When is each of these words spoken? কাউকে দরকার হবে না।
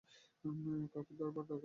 কাউকে 0.93 1.13
দরকার 1.15 1.43
হবে 1.43 1.49
না। 1.49 1.59